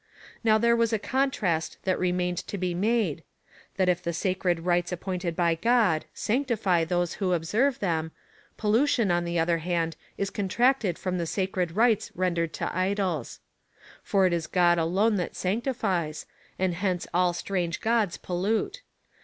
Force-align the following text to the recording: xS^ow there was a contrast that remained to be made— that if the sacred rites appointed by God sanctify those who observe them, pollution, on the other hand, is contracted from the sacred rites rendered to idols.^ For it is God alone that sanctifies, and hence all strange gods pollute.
xS^ow 0.43 0.59
there 0.59 0.75
was 0.75 0.91
a 0.91 0.97
contrast 0.97 1.77
that 1.83 1.99
remained 1.99 2.39
to 2.47 2.57
be 2.57 2.73
made— 2.73 3.21
that 3.77 3.87
if 3.87 4.01
the 4.01 4.13
sacred 4.13 4.61
rites 4.61 4.91
appointed 4.91 5.35
by 5.35 5.53
God 5.53 6.05
sanctify 6.11 6.83
those 6.83 7.13
who 7.21 7.33
observe 7.33 7.77
them, 7.77 8.11
pollution, 8.57 9.11
on 9.11 9.25
the 9.25 9.37
other 9.37 9.59
hand, 9.59 9.95
is 10.17 10.31
contracted 10.31 10.97
from 10.97 11.19
the 11.19 11.27
sacred 11.27 11.75
rites 11.75 12.11
rendered 12.15 12.51
to 12.53 12.75
idols.^ 12.75 13.37
For 14.01 14.25
it 14.25 14.33
is 14.33 14.47
God 14.47 14.79
alone 14.79 15.17
that 15.17 15.35
sanctifies, 15.35 16.25
and 16.57 16.73
hence 16.73 17.05
all 17.13 17.31
strange 17.31 17.79
gods 17.79 18.17
pollute. 18.17 18.81